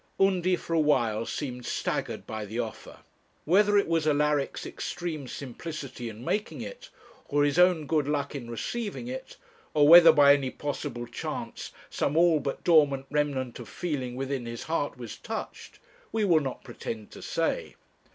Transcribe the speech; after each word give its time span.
Undy 0.19 0.55
for 0.55 0.73
a 0.73 0.79
while 0.79 1.27
seemed 1.27 1.63
staggered 1.63 2.25
by 2.25 2.43
the 2.43 2.57
offer. 2.57 3.01
Whether 3.45 3.77
it 3.77 3.87
was 3.87 4.07
Alaric's 4.07 4.65
extreme 4.65 5.27
simplicity 5.27 6.09
in 6.09 6.25
making 6.25 6.61
it, 6.61 6.89
or 7.27 7.43
his 7.43 7.59
own 7.59 7.85
good 7.85 8.07
luck 8.07 8.33
in 8.33 8.49
receiving 8.49 9.07
it, 9.07 9.37
or 9.75 9.87
whether 9.87 10.11
by 10.11 10.33
any 10.33 10.49
possible 10.49 11.05
chance 11.05 11.71
some 11.91 12.17
all 12.17 12.39
but 12.39 12.63
dormant 12.63 13.05
remnant 13.11 13.59
of 13.59 13.69
feeling 13.69 14.15
within 14.15 14.47
his 14.47 14.63
heart 14.63 14.97
was 14.97 15.17
touched, 15.17 15.77
we 16.11 16.25
will 16.25 16.39
not 16.39 16.63
pretend 16.63 17.11
to 17.11 17.21
say. 17.21 17.75